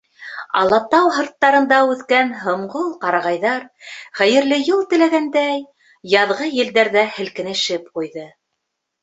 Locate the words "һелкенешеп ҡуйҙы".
7.21-8.27